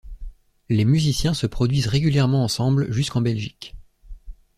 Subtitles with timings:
[0.67, 3.75] Les musiciens se produisent régulièrement ensemble jusqu'en Belgique.